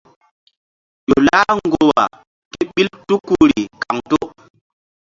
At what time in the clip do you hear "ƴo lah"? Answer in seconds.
1.07-1.49